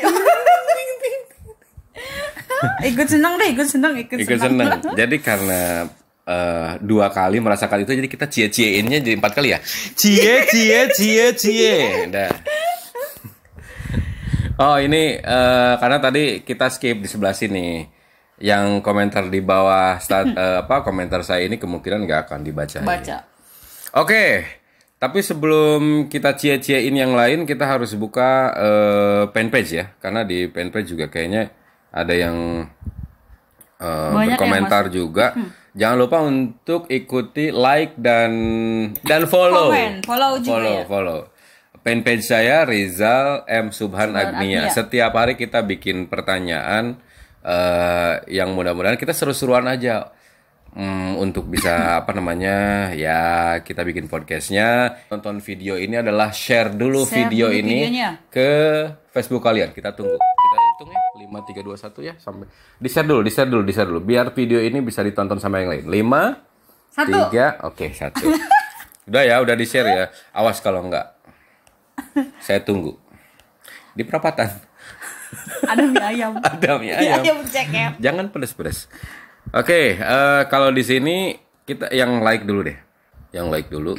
ikut 2.86 3.08
senang 3.08 3.34
deh, 3.36 3.48
ikut 3.52 3.68
senang, 3.68 3.94
ikut, 3.96 4.16
Ikut 4.16 4.40
senang. 4.40 4.80
Jadi 5.00 5.18
karena 5.20 5.92
eh, 6.26 6.70
dua 6.82 7.14
kali 7.14 7.38
merasakan 7.40 7.86
itu, 7.86 7.94
jadi 7.94 8.10
kita 8.10 8.26
cie 8.28 8.48
cieinnya 8.50 9.00
jadi 9.00 9.16
empat 9.18 9.34
kali 9.38 9.54
ya. 9.54 9.60
Cie 9.94 10.46
cie 10.50 10.80
cie 10.92 11.26
cie. 11.38 11.78
Dah. 12.10 12.34
Oh 14.56 14.80
ini 14.80 15.20
eh, 15.20 15.74
karena 15.84 16.00
tadi 16.00 16.40
kita 16.40 16.72
skip 16.72 17.04
di 17.04 17.12
sebelah 17.12 17.36
sini. 17.36 17.92
Yang 18.36 18.84
komentar 18.84 19.32
di 19.32 19.40
bawah 19.40 20.00
stat, 20.00 20.28
eh, 20.36 20.64
apa 20.64 20.84
komentar 20.84 21.24
saya 21.28 21.44
ini 21.44 21.60
kemungkinan 21.60 22.08
nggak 22.08 22.22
akan 22.28 22.40
dibaca. 22.44 22.80
Baca. 22.84 23.18
Oke, 23.96 24.44
tapi 24.96 25.20
sebelum 25.24 26.12
kita 26.12 26.36
cie-ciein 26.36 26.96
yang 26.96 27.16
lain, 27.16 27.48
kita 27.48 27.64
harus 27.64 27.96
buka 27.96 28.52
eh, 28.56 29.24
fanpage 29.32 29.72
ya, 29.72 29.86
karena 30.04 30.28
di 30.28 30.52
fanpage 30.52 30.96
juga 30.96 31.08
kayaknya 31.08 31.52
ada 31.96 32.12
yang 32.12 32.68
eh, 33.80 33.88
Banyak 33.88 34.16
yang 34.16 34.28
berkomentar 34.36 34.84
juga. 34.92 35.36
Jangan 35.76 35.98
lupa 36.00 36.24
untuk 36.24 36.88
ikuti 36.88 37.52
like 37.52 38.00
dan 38.00 38.32
dan 39.04 39.28
follow. 39.28 39.76
Komen, 39.76 40.08
follow 40.08 40.32
juga 40.40 40.52
follow, 40.56 40.76
ya. 40.80 40.84
follow. 40.88 41.20
Fanpage 41.84 42.24
saya 42.24 42.64
Rizal 42.64 43.44
M 43.46 43.76
Subhan 43.76 44.16
Agnia. 44.16 44.72
Agnia. 44.72 44.72
Setiap 44.72 45.12
hari 45.12 45.36
kita 45.36 45.68
bikin 45.68 46.08
pertanyaan 46.08 46.96
eh, 47.44 48.14
yang 48.32 48.56
mudah-mudahan 48.56 48.96
kita 48.96 49.12
seru-seruan 49.12 49.68
aja. 49.68 50.16
Hmm, 50.76 51.16
untuk 51.20 51.48
bisa 51.48 51.72
apa 52.04 52.12
namanya 52.12 52.92
ya 52.92 53.20
kita 53.64 53.88
bikin 53.88 54.12
podcastnya 54.12 54.92
tonton 55.08 55.40
video 55.40 55.80
ini 55.80 56.04
adalah 56.04 56.36
share 56.36 56.76
dulu 56.76 57.08
Share 57.08 57.32
video 57.32 57.48
dulu 57.48 57.60
ini 57.64 57.78
videonya. 57.88 58.10
ke 58.28 58.52
Facebook 59.16 59.40
kalian 59.40 59.72
kita 59.72 59.96
tunggu 59.96 60.20
kita 60.20 60.58
hitung 60.76 60.92
ya 60.92 61.05
lima 61.26 61.42
tiga 61.42 61.66
dua 61.66 61.74
satu 61.74 62.06
ya 62.06 62.14
sampai 62.22 62.46
di 62.78 62.86
share 62.86 63.10
dulu 63.10 63.26
di 63.26 63.32
share 63.34 63.50
dulu 63.50 63.64
di 63.66 63.74
share 63.74 63.90
dulu 63.90 64.02
biar 64.06 64.30
video 64.32 64.62
ini 64.62 64.78
bisa 64.86 65.02
ditonton 65.02 65.42
sama 65.42 65.60
yang 65.60 65.74
lain 65.74 65.86
lima 65.90 66.38
Satu. 66.94 67.10
tiga 67.10 67.58
oke 67.66 67.90
satu 67.92 68.30
udah 69.10 69.24
ya 69.26 69.42
udah 69.42 69.56
di 69.58 69.66
share 69.66 69.90
ya 69.90 70.06
awas 70.32 70.62
kalau 70.62 70.86
enggak 70.86 71.18
saya 72.40 72.62
tunggu 72.62 72.94
di 73.98 74.06
perapatan 74.06 74.54
Ada 75.72 75.84
mie 75.84 76.04
ayam. 76.04 76.32
ada 76.46 76.72
mie 76.80 76.94
Mie 76.94 76.96
ayam 76.96 77.20
ayam 77.24 77.38
cekep. 77.44 77.92
Jangan 78.00 78.26
pedes-pedes. 78.32 78.88
Oke, 79.52 80.00
eh, 80.00 80.42
kalau 80.48 80.72
di 80.72 80.84
sini 80.86 81.36
kita 81.66 81.92
yang 81.92 82.22
like 82.24 82.44
dulu 82.48 82.66
deh. 82.66 82.78
Yang 83.36 83.48
like 83.52 83.68
dulu. 83.68 83.94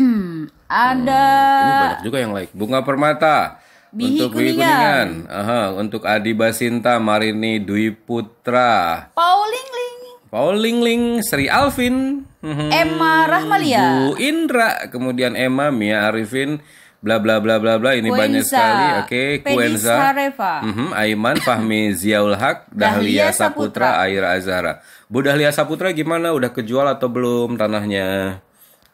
Ada 0.67 1.25
Ini 1.61 1.73
banyak 1.77 2.03
juga 2.09 2.19
yang 2.23 2.33
like. 2.33 2.51
Bunga 2.57 2.81
Permata. 2.83 3.61
Bihi 3.91 4.19
untuk 4.21 4.37
Kuningan. 4.37 5.07
Kuningan. 5.25 5.31
Aha, 5.31 5.63
untuk 5.73 6.03
Adi 6.03 6.33
Basinta, 6.33 6.99
Marini 6.99 7.59
Dwi 7.59 7.91
Putra, 7.91 9.09
Pauling 9.13 9.69
Ling, 9.69 9.99
Paul 10.27 10.55
Lingling, 10.59 11.05
Sri 11.23 11.47
Alvin, 11.47 12.27
Emma 12.75 13.25
Rahmalia, 13.25 14.05
Bu 14.05 14.19
Indra, 14.19 14.87
kemudian 14.87 15.33
Emma, 15.33 15.71
Mia 15.71 16.05
Arifin, 16.05 16.61
bla 16.99 17.17
bla 17.17 17.39
bla 17.39 17.57
bla 17.57 17.79
bla. 17.79 17.95
Ini 17.95 18.11
banyak 18.11 18.43
Kuenza, 18.43 18.59
sekali. 18.59 18.87
Oke, 19.01 19.23
Peggy 19.41 19.55
Kuenza. 19.55 19.95
Sareva. 19.97 20.53
Mhm, 20.61 20.89
Aiman, 20.93 21.37
Fahmi 21.39 21.81
Ziaul 21.93 22.35
Haq, 22.35 22.69
Dahlia 22.75 23.31
Saputra, 23.31 24.03
Aira 24.03 24.35
Azhara. 24.35 24.83
Bu 25.07 25.23
Dahlia 25.23 25.51
Saputra 25.51 25.91
gimana? 25.91 26.35
Udah 26.35 26.51
kejual 26.51 26.85
atau 26.87 27.07
belum 27.07 27.55
tanahnya? 27.55 28.39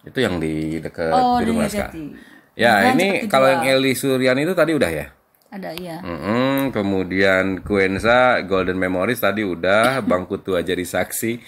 Itu 0.03 0.19
yang 0.19 0.37
di 0.37 0.77
dekat 0.79 1.11
Oh, 1.11 1.39
di 1.39 1.47
rumah 1.47 1.67
Jati. 1.67 2.32
Ya, 2.53 2.85
Mudah-mudahan 2.85 2.97
ini 3.01 3.09
cepet 3.25 3.31
kalau 3.33 3.49
yang 3.49 3.65
Eli 3.65 3.93
Suryan 3.97 4.37
itu 4.37 4.53
tadi 4.53 4.73
udah 4.77 4.91
ya. 4.93 5.07
Ada 5.53 5.71
iya. 5.77 6.01
Mhm, 6.01 6.73
kemudian 6.73 7.61
Kuenza, 7.61 8.41
Golden 8.49 8.81
Memories 8.81 9.21
tadi 9.21 9.45
udah, 9.45 9.99
Bang 10.09 10.25
Kutu 10.25 10.57
aja 10.57 10.73
di 10.73 10.85
saksi. 10.85 11.41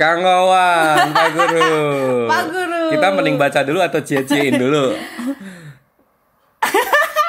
Kang 0.00 0.22
Owan, 0.24 1.10
Pak 1.16 1.28
Guru. 1.36 2.28
Pak 2.30 2.44
Guru. 2.48 2.82
Kita 2.94 3.06
mending 3.12 3.36
baca 3.36 3.60
dulu 3.66 3.80
atau 3.84 4.00
cie-ciein 4.00 4.56
dulu? 4.56 4.94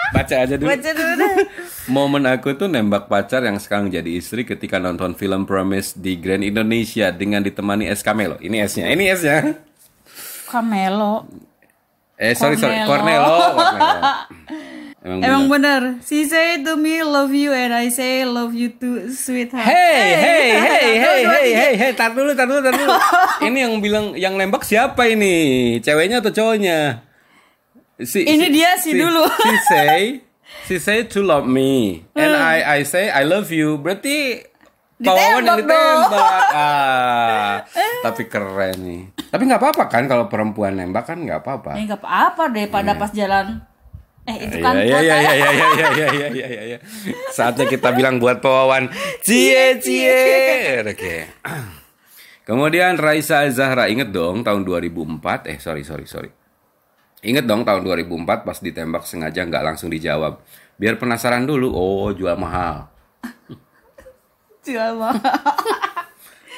Baca 0.10 0.36
aja 0.41 0.58
dulu. 0.58 0.68
Baca 0.68 0.89
dulu 0.89 1.13
deh. 1.22 1.36
Momen 1.88 2.25
aku 2.25 2.58
tuh 2.58 2.65
nembak 2.65 3.06
pacar 3.08 3.46
yang 3.46 3.62
sekarang 3.62 3.94
jadi 3.94 4.10
istri 4.10 4.41
ketika 4.41 4.82
nonton 4.82 5.13
film 5.13 5.46
Promise 5.46 5.96
di 5.96 6.18
Grand 6.18 6.41
Indonesia 6.41 7.13
dengan 7.13 7.46
ditemani 7.46 7.86
es 7.88 8.01
Camelo. 8.01 8.36
Ini 8.41 8.65
esnya, 8.65 8.89
ini 8.89 9.06
esnya. 9.06 9.53
Camelo. 10.50 11.29
Eh 12.19 12.35
sorry 12.35 12.59
sorry, 12.59 12.83
Cornelo. 12.83 12.91
Cornelo. 12.91 13.35
Cornelo. 13.55 14.11
Emang 14.99 15.23
Emang 15.23 15.43
bener. 15.47 15.81
bener. 15.95 16.03
She 16.03 16.27
say 16.27 16.59
to 16.59 16.75
me 16.75 16.99
love 17.07 17.31
you 17.31 17.55
and 17.55 17.71
I 17.71 17.88
say 17.88 18.27
love 18.27 18.51
you 18.51 18.75
too, 18.75 19.07
sweetheart. 19.07 19.63
Hey, 19.63 19.71
hey, 20.19 20.47
hey, 20.59 20.91
hey, 20.99 21.19
hey, 21.31 21.47
hey, 21.55 21.73
hey, 21.79 21.91
tar 21.95 22.11
dulu, 22.11 22.35
tar 22.35 22.43
dulu, 22.43 22.59
tar 22.59 22.75
dulu. 22.75 22.91
ini 23.47 23.63
yang 23.63 23.79
bilang, 23.79 24.05
yang 24.19 24.35
nembak 24.35 24.67
siapa 24.67 25.07
ini? 25.07 25.79
Ceweknya 25.79 26.19
atau 26.19 26.35
cowoknya? 26.35 27.07
Si, 28.03 28.27
Ini 28.27 28.51
dia 28.51 28.75
si 28.75 28.91
dulu. 28.91 29.23
Si 29.23 29.55
say, 29.71 30.19
si 30.67 30.75
say 30.83 31.07
to 31.07 31.23
love 31.23 31.47
me, 31.47 32.03
and 32.11 32.35
I, 32.35 32.79
I 32.79 32.79
say 32.83 33.07
I 33.07 33.23
love 33.23 33.55
you. 33.55 33.79
Berarti 33.79 34.43
Pawawan 35.00 35.48
yang 35.48 35.60
Ditembak. 35.63 36.44
Ah, 36.51 37.63
tapi 38.03 38.27
keren 38.27 38.77
nih. 38.84 39.01
Tapi 39.32 39.48
nggak 39.48 39.62
apa-apa 39.63 39.84
kan 39.88 40.03
kalau 40.12 40.27
perempuan 40.27 40.75
nembak 40.75 41.08
kan 41.08 41.24
nggak 41.24 41.39
apa-apa. 41.39 41.79
Eh 41.79 41.88
nggak 41.88 42.03
apa-apa 42.03 42.44
deh 42.51 42.68
pada 42.68 43.00
pas 43.00 43.08
jalan. 43.15 43.63
Eh 44.27 44.36
itu 44.44 44.60
kan 44.60 44.75
Iya 44.75 45.00
iya 45.00 45.15
iya 45.24 45.32
iya 45.32 45.50
iya 45.56 45.68
iya 45.72 45.88
iya 45.88 46.08
iya 46.12 46.27
iya 46.27 46.48
iya 46.51 46.63
iya. 46.75 46.77
Saatnya 47.32 47.63
kita 47.72 47.96
bilang 47.96 48.20
buat 48.20 48.44
Pawawan 48.44 48.91
cie 49.24 49.79
cie. 49.79 50.84
Oke. 50.84 51.32
Kemudian 52.44 53.00
Raisa 53.00 53.48
Zahra 53.56 53.88
inget 53.88 54.12
dong 54.12 54.44
tahun 54.44 54.68
2004 54.68 55.48
eh 55.48 55.58
sorry 55.63 55.88
sorry 55.88 56.03
sorry. 56.12 56.29
Inget 57.24 57.48
dong 57.48 57.63
tahun 57.63 57.88
2004 57.88 58.44
pas 58.44 58.58
ditembak 58.60 59.08
sengaja 59.08 59.48
nggak 59.48 59.63
langsung 59.63 59.88
dijawab. 59.88 60.44
Biar 60.75 61.00
penasaran 61.00 61.48
dulu. 61.48 61.72
Oh 61.72 62.12
jual 62.12 62.36
mahal. 62.36 62.91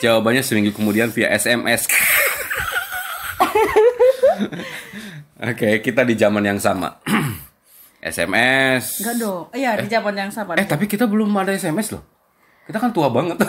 Jawabannya 0.04 0.42
seminggu 0.42 0.74
kemudian 0.74 1.14
via 1.14 1.30
SMS. 1.32 1.86
Oke, 5.42 5.82
kita 5.86 6.02
di 6.06 6.18
zaman 6.18 6.44
yang 6.46 6.58
sama. 6.58 6.98
SMS. 8.02 9.02
Enggak 9.06 9.16
dong. 9.22 9.44
Iya 9.54 9.78
di 9.78 9.88
zaman 9.88 10.14
yang 10.18 10.32
sama. 10.34 10.58
Eh, 10.58 10.66
tapi 10.66 10.90
kita 10.90 11.06
belum 11.06 11.30
ada 11.38 11.54
SMS 11.54 11.94
loh. 11.94 12.04
Kita 12.66 12.82
kan 12.82 12.90
tua 12.90 13.10
banget. 13.14 13.38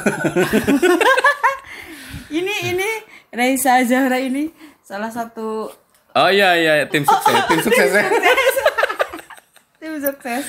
Ini 2.32 2.72
ini 2.72 2.90
Raisa 3.28 3.76
Zahra 3.84 4.16
ini 4.16 4.48
salah 4.80 5.12
satu 5.12 5.68
oh 6.16 6.30
iya 6.32 6.56
iya, 6.56 6.88
tim 6.88 7.04
sukses, 7.04 7.36
tim 7.48 7.60
sukses 7.60 7.92
tim 7.92 8.08
sukses 8.08 8.51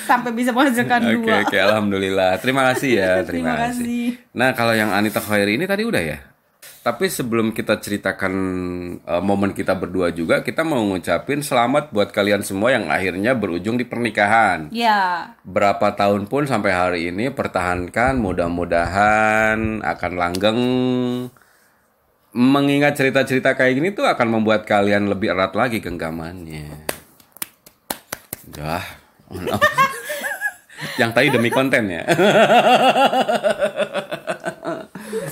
sampai 0.06 0.30
bisa 0.30 0.54
menghasilkan 0.54 1.00
dua. 1.18 1.42
oke, 1.42 1.58
alhamdulillah. 1.58 2.38
Terima 2.38 2.62
kasih 2.70 2.90
ya, 3.02 3.12
terima, 3.28 3.54
Terima 3.58 3.66
kasih. 3.70 3.82
kasih. 3.82 4.04
Nah, 4.30 4.54
kalau 4.54 4.74
yang 4.74 4.94
Anita 4.94 5.18
Khairi 5.18 5.58
ini 5.58 5.66
tadi 5.66 5.82
udah 5.82 6.02
ya. 6.02 6.18
Tapi 6.84 7.08
sebelum 7.08 7.56
kita 7.56 7.80
ceritakan 7.80 8.34
eh, 9.00 9.22
momen 9.24 9.56
kita 9.56 9.72
berdua 9.72 10.12
juga, 10.12 10.44
kita 10.44 10.62
mau 10.68 10.84
ngucapin 10.84 11.40
selamat 11.40 11.88
buat 11.96 12.12
kalian 12.12 12.44
semua 12.44 12.76
yang 12.76 12.92
akhirnya 12.92 13.32
berujung 13.32 13.80
di 13.80 13.88
pernikahan. 13.88 14.68
Ya, 14.68 15.32
berapa 15.48 15.96
tahun 15.96 16.28
pun 16.28 16.44
sampai 16.44 16.70
hari 16.76 17.00
ini 17.08 17.32
pertahankan 17.32 18.20
mudah-mudahan 18.20 19.80
akan 19.80 20.12
langgeng 20.12 20.60
mengingat 22.34 22.98
cerita-cerita 22.98 23.54
kayak 23.54 23.78
gini 23.78 23.88
tuh 23.94 24.04
akan 24.04 24.28
membuat 24.28 24.66
kalian 24.66 25.06
lebih 25.06 25.30
erat 25.30 25.54
lagi 25.54 25.78
genggamannya 25.78 26.82
Dah, 28.50 28.82
Yang 31.00 31.10
tadi 31.16 31.28
demi 31.32 31.50
konten 31.50 31.90
ya. 31.90 32.02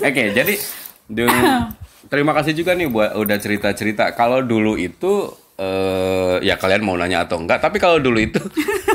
Oke, 0.03 0.25
jadi 0.35 0.55
dulu, 1.07 1.39
terima 2.13 2.33
kasih 2.35 2.53
juga 2.57 2.75
nih 2.75 2.89
buat 2.91 3.15
udah 3.15 3.39
cerita-cerita. 3.39 4.13
Kalau 4.17 4.43
dulu 4.43 4.75
itu 4.79 5.31
eh 5.61 6.41
ya 6.43 6.57
kalian 6.57 6.83
mau 6.83 6.97
nanya 6.97 7.29
atau 7.29 7.39
enggak, 7.39 7.61
tapi 7.61 7.77
kalau 7.79 8.01
dulu 8.01 8.19
itu 8.19 8.41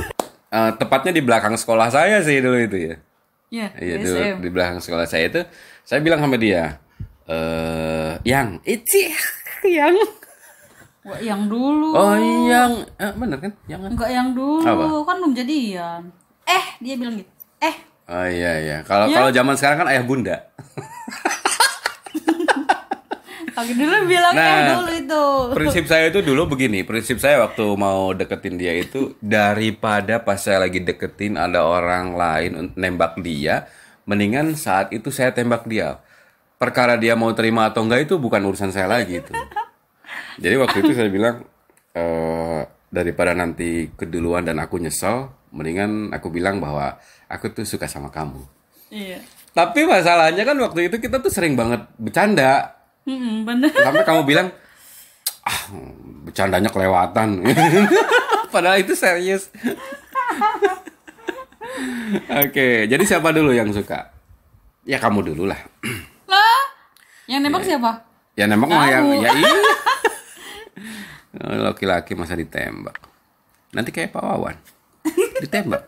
eh, 0.57 0.71
tepatnya 0.75 1.13
di 1.13 1.21
belakang 1.21 1.55
sekolah 1.55 1.87
saya 1.93 2.19
sih 2.25 2.41
dulu 2.41 2.57
itu 2.57 2.77
ya. 2.77 2.95
Iya, 3.47 3.67
Iya 3.79 3.95
di 3.95 4.03
dulu 4.03 4.19
SM. 4.19 4.37
di 4.43 4.49
belakang 4.51 4.79
sekolah 4.83 5.05
saya 5.07 5.31
itu 5.31 5.41
saya 5.87 6.03
bilang 6.03 6.19
sama 6.19 6.35
dia, 6.35 6.83
eh 7.29 8.19
yang 8.27 8.59
Ici 8.67 9.07
yang 9.63 9.95
Wah, 11.07 11.19
yang 11.23 11.47
dulu. 11.47 11.95
oh 11.95 12.19
yang 12.43 12.83
eh, 12.99 13.11
bener 13.15 13.39
kan 13.39 13.51
yang 13.65 13.79
Enggak 13.79 14.11
yang 14.11 14.35
dulu, 14.35 14.67
Apa? 14.67 15.07
kan 15.07 15.15
belum 15.17 15.33
jadian. 15.33 16.01
Eh, 16.43 16.63
dia 16.79 16.95
bilang 16.95 17.15
gitu. 17.15 17.31
Eh, 17.57 17.75
Oh 18.07 18.23
iya 18.23 18.51
iya. 18.59 18.77
Kalau 18.83 19.07
kalau 19.07 19.31
zaman 19.31 19.55
sekarang 19.55 19.83
kan 19.83 19.87
ayah 19.87 20.03
bunda. 20.03 20.35
kalau 23.51 23.73
dulu 23.73 23.95
bilangnya 24.05 24.37
Nah, 24.37 24.67
dulu 24.77 24.91
itu. 24.93 25.23
Prinsip 25.51 25.85
saya 25.87 26.07
itu 26.07 26.19
dulu 26.21 26.45
begini. 26.47 26.83
Prinsip 26.83 27.17
saya 27.17 27.41
waktu 27.41 27.65
mau 27.73 28.13
deketin 28.13 28.55
dia 28.55 28.75
itu 28.75 29.17
daripada 29.17 30.21
pas 30.21 30.37
saya 30.37 30.61
lagi 30.61 30.79
deketin 30.79 31.35
ada 31.35 31.63
orang 31.63 32.13
lain 32.13 32.51
nembak 32.75 33.17
dia, 33.19 33.65
mendingan 34.03 34.53
saat 34.53 34.93
itu 34.93 35.09
saya 35.09 35.33
tembak 35.33 35.65
dia. 35.65 35.99
Perkara 36.55 36.95
dia 36.95 37.13
mau 37.13 37.33
terima 37.33 37.67
atau 37.67 37.81
enggak 37.81 38.05
itu 38.05 38.15
bukan 38.15 38.39
urusan 38.43 38.69
saya 38.69 38.87
lagi 38.87 39.19
itu. 39.19 39.33
Jadi 40.37 40.55
waktu 40.57 40.77
itu 40.85 40.91
saya 40.93 41.09
bilang 41.09 41.45
eh 41.97 42.61
daripada 42.87 43.35
nanti 43.35 43.91
keduluan 43.97 44.47
dan 44.47 44.61
aku 44.63 44.79
nyesel, 44.79 45.33
mendingan 45.51 46.13
aku 46.13 46.31
bilang 46.31 46.61
bahwa 46.63 46.95
aku 47.27 47.51
tuh 47.51 47.65
suka 47.67 47.89
sama 47.89 48.13
kamu. 48.13 48.39
Iya. 48.93 49.19
Tapi 49.51 49.83
masalahnya 49.89 50.45
kan 50.45 50.55
waktu 50.61 50.87
itu 50.87 51.01
kita 51.01 51.19
tuh 51.19 51.33
sering 51.33 51.57
banget 51.57 51.83
bercanda. 51.97 52.77
Mm-mm, 53.09 53.43
bener. 53.43 53.73
Sampai 53.73 54.05
kamu 54.05 54.21
bilang, 54.23 54.47
ah 55.43 55.61
bercandanya 56.27 56.69
kelewatan. 56.69 57.41
Padahal 58.53 58.79
itu 58.79 58.93
serius. 58.93 59.49
Oke, 62.45 62.87
jadi 62.87 63.03
siapa 63.03 63.35
dulu 63.35 63.51
yang 63.51 63.73
suka? 63.75 64.13
Ya 64.87 65.01
kamu 65.01 65.33
dulu 65.33 65.51
lah. 65.51 65.59
Lah, 66.29 66.61
yang 67.27 67.43
nembak 67.43 67.67
siapa? 67.67 68.07
Ya 68.39 68.47
nembak 68.47 68.71
mah 68.71 68.87
yang 68.87 69.05
ya 69.19 69.33
iya. 69.33 69.66
Laki-laki 71.41 72.17
masa 72.17 72.33
ditembak. 72.33 72.97
Nanti 73.73 73.93
kayak 73.93 74.15
Pak 74.15 74.23
Wawan. 74.23 74.57
Ditembak. 75.43 75.87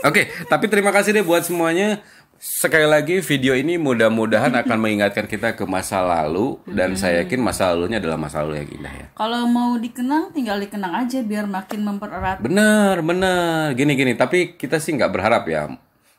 Oke, 0.00 0.32
tapi 0.48 0.66
terima 0.66 0.90
kasih 0.90 1.12
deh 1.12 1.24
buat 1.24 1.44
semuanya. 1.44 2.00
Sekali 2.40 2.88
lagi 2.88 3.20
video 3.20 3.52
ini 3.52 3.76
mudah-mudahan 3.76 4.56
akan 4.64 4.78
mengingatkan 4.88 5.28
kita 5.28 5.52
ke 5.52 5.68
masa 5.68 6.00
lalu 6.00 6.56
dan 6.64 6.96
saya 6.96 7.20
yakin 7.20 7.36
masa 7.36 7.68
lalunya 7.68 8.00
adalah 8.00 8.16
masa 8.16 8.40
lalu 8.40 8.64
yang 8.64 8.70
indah 8.80 8.94
ya. 8.96 9.06
Kalau 9.12 9.44
mau 9.44 9.76
dikenang, 9.76 10.32
tinggal 10.32 10.56
dikenang 10.56 11.04
aja 11.04 11.20
biar 11.20 11.44
makin 11.44 11.84
mempererat. 11.84 12.40
Bener, 12.40 13.04
bener. 13.04 13.76
Gini-gini, 13.76 14.16
tapi 14.16 14.56
kita 14.56 14.80
sih 14.80 14.96
nggak 14.96 15.12
berharap 15.12 15.44
ya. 15.52 15.68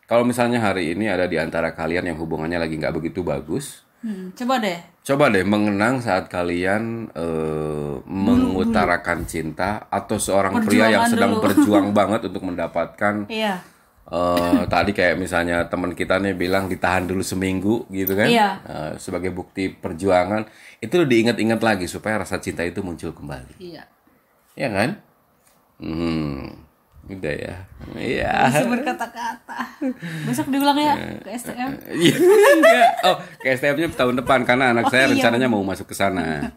Kalau 0.06 0.22
misalnya 0.22 0.62
hari 0.62 0.94
ini 0.94 1.10
ada 1.10 1.26
di 1.26 1.42
antara 1.42 1.74
kalian 1.74 2.14
yang 2.14 2.18
hubungannya 2.22 2.62
lagi 2.62 2.78
nggak 2.78 2.94
begitu 3.02 3.26
bagus, 3.26 3.82
Hmm, 4.02 4.34
coba 4.34 4.58
deh. 4.58 4.80
Coba 5.02 5.30
deh 5.30 5.42
mengenang 5.42 5.98
saat 5.98 6.26
kalian 6.26 7.10
eh, 7.12 7.96
mengutarakan 8.04 9.26
cinta 9.26 9.86
atau 9.88 10.18
seorang 10.18 10.62
pria 10.62 10.90
yang 10.90 11.06
sedang 11.06 11.38
dulu. 11.38 11.46
berjuang 11.46 11.90
banget 11.98 12.26
untuk 12.26 12.42
mendapatkan 12.44 13.26
Iya. 13.26 13.62
eh, 14.08 14.62
tadi 14.68 14.92
kayak 14.92 15.16
misalnya 15.16 15.66
teman 15.66 15.94
kita 15.94 16.18
nih 16.18 16.34
bilang 16.34 16.66
ditahan 16.66 17.06
dulu 17.06 17.22
seminggu 17.22 17.86
gitu 17.90 18.14
kan 18.14 18.26
Iya. 18.26 18.50
Eh, 18.62 18.94
sebagai 18.98 19.30
bukti 19.30 19.70
perjuangan 19.70 20.46
itu 20.78 20.98
diingat-ingat 20.98 21.58
lagi 21.60 21.86
supaya 21.86 22.20
rasa 22.20 22.38
cinta 22.38 22.62
itu 22.62 22.82
muncul 22.82 23.10
kembali 23.12 23.58
Iya. 23.58 23.86
ya 24.54 24.70
kan 24.70 24.90
hmm 25.78 26.71
udah 27.10 27.34
ya 27.34 27.56
iya 27.98 28.34
Bisa 28.52 28.68
berkata-kata. 28.70 29.58
Besok 30.30 30.48
diulang 30.54 30.78
ya 30.78 30.94
ke 31.26 31.34
STM. 31.34 31.70
Iya, 31.92 32.16
enggak. 32.22 32.92
Oh, 33.10 33.18
ke 33.42 33.48
STM-nya 33.58 33.90
tahun 33.98 34.22
depan 34.22 34.46
karena 34.46 34.72
anak 34.72 34.94
saya 34.94 35.10
iya. 35.10 35.18
rencananya 35.18 35.48
mau 35.50 35.66
masuk 35.66 35.90
ke 35.90 35.96
sana. 35.98 36.54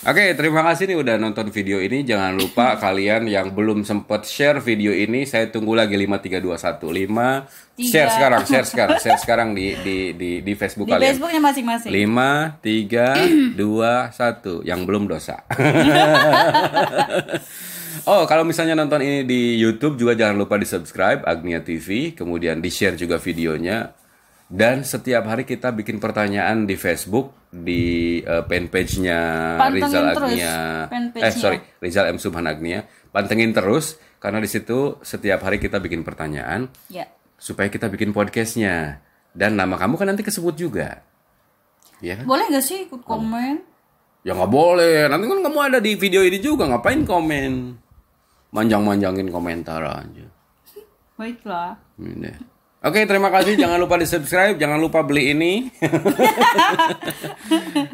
Oke, 0.00 0.32
terima 0.32 0.64
kasih 0.64 0.88
nih 0.88 0.96
udah 0.96 1.20
nonton 1.20 1.52
video 1.52 1.76
ini. 1.76 2.00
Jangan 2.08 2.32
lupa 2.32 2.72
kalian 2.84 3.28
yang 3.28 3.52
belum 3.52 3.84
sempat 3.84 4.24
share 4.24 4.56
video 4.64 4.96
ini, 4.96 5.28
saya 5.28 5.52
tunggu 5.52 5.76
lagi 5.76 5.92
5321. 5.92 7.04
5 7.04 7.84
share 7.84 8.08
Tiga. 8.08 8.08
sekarang, 8.08 8.42
share 8.48 8.64
sekarang, 8.64 8.96
share 8.96 9.20
sekarang 9.20 9.48
di 9.52 9.76
di 9.84 9.96
di, 10.16 10.30
di 10.40 10.52
Facebook 10.56 10.88
Di 10.88 10.96
kalian. 10.96 11.04
Facebooknya 11.12 11.40
masing-masing. 11.44 11.90
5 11.92 12.64
3 12.64 13.60
2 13.60 13.60
1 13.60 14.68
yang 14.70 14.80
belum 14.88 15.04
dosa. 15.04 15.44
Oh, 18.06 18.24
kalau 18.24 18.44
misalnya 18.44 18.72
nonton 18.72 19.02
ini 19.02 19.24
di 19.24 19.56
YouTube 19.56 19.96
juga 19.96 20.16
jangan 20.16 20.38
lupa 20.38 20.56
di-subscribe 20.56 21.24
Agnia 21.24 21.60
TV, 21.60 22.14
kemudian 22.14 22.62
di-share 22.62 22.96
juga 22.96 23.18
videonya. 23.18 23.92
Dan 24.50 24.82
setiap 24.82 25.30
hari 25.30 25.46
kita 25.46 25.70
bikin 25.70 26.02
pertanyaan 26.02 26.66
di 26.66 26.74
Facebook 26.74 27.30
di 27.54 28.18
eh, 28.18 28.42
fanpage-nya 28.42 29.18
Rizal 29.70 30.10
Agnia. 30.10 30.54
Eh, 31.14 31.30
sorry, 31.30 31.58
Rizal 31.78 32.10
M 32.10 32.18
Subhan 32.18 32.50
Agnia. 32.50 32.82
Pantengin 33.14 33.54
terus 33.54 33.94
karena 34.18 34.42
di 34.42 34.50
situ 34.50 34.98
setiap 35.02 35.46
hari 35.46 35.62
kita 35.62 35.78
bikin 35.78 36.02
pertanyaan 36.02 36.66
Ya. 36.90 37.06
supaya 37.38 37.70
kita 37.70 37.86
bikin 37.86 38.10
podcastnya. 38.10 38.98
Dan 39.30 39.54
nama 39.54 39.78
kamu 39.78 39.94
kan 39.94 40.10
nanti 40.10 40.26
kesebut 40.26 40.58
juga. 40.58 41.06
Iya 42.02 42.18
kan? 42.18 42.24
Boleh 42.26 42.50
gak 42.50 42.66
sih 42.66 42.90
ikut 42.90 43.06
komen? 43.06 43.62
Ya 44.26 44.34
nggak 44.34 44.50
boleh. 44.50 45.06
Nanti 45.06 45.24
kan 45.30 45.40
kamu 45.46 45.58
ada 45.62 45.78
di 45.78 45.94
video 45.94 46.26
ini 46.26 46.42
juga. 46.42 46.66
Ngapain 46.66 47.06
komen? 47.06 47.52
Manjang-manjangin 48.50 49.30
komentar 49.30 49.82
aja. 49.82 50.26
Baiklah. 51.14 51.76
Ini. 52.00 52.32
Oke, 52.80 53.04
terima 53.04 53.28
kasih. 53.28 53.60
Jangan 53.60 53.76
lupa 53.76 54.00
di 54.00 54.08
subscribe. 54.08 54.56
Jangan 54.56 54.80
lupa 54.80 55.04
beli 55.04 55.36
ini. 55.36 55.68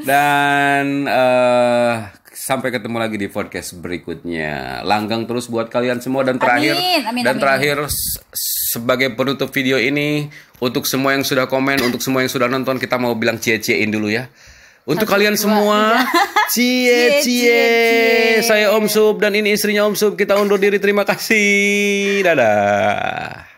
Dan 0.08 1.10
eh, 1.10 1.92
sampai 2.30 2.70
ketemu 2.70 2.96
lagi 3.02 3.18
di 3.18 3.26
podcast 3.26 3.74
berikutnya. 3.82 4.86
Langgang 4.86 5.26
terus 5.26 5.50
buat 5.50 5.66
kalian 5.66 5.98
semua. 5.98 6.22
Dan 6.22 6.38
terakhir, 6.38 6.78
Amin, 6.78 7.02
amin, 7.02 7.22
dan 7.26 7.34
amin. 7.34 7.42
terakhir 7.42 7.76
sebagai 8.70 9.10
penutup 9.18 9.50
video 9.50 9.82
ini, 9.82 10.30
untuk 10.62 10.86
semua 10.86 11.18
yang 11.18 11.26
sudah 11.26 11.50
komen, 11.50 11.82
untuk 11.82 11.98
semua 11.98 12.22
yang 12.22 12.30
sudah 12.30 12.46
nonton, 12.46 12.78
kita 12.78 12.94
mau 12.94 13.18
bilang 13.18 13.42
cie-ciein 13.42 13.90
dulu 13.90 14.06
ya. 14.06 14.30
Untuk 14.86 15.10
kalian 15.10 15.34
semua, 15.34 15.98
cie 16.54 17.18
Cie, 17.18 17.26
cie. 17.26 17.42
cie. 17.42 18.46
Saya 18.46 18.70
Om 18.78 18.86
Sub 18.86 19.18
dan 19.18 19.34
ini 19.34 19.58
istrinya 19.58 19.82
Om 19.90 19.98
Sub. 19.98 20.14
Kita 20.14 20.38
undur 20.38 20.62
diri. 20.62 20.78
Terima 20.78 21.02
kasih. 21.02 22.22
Dadah. 22.22 23.55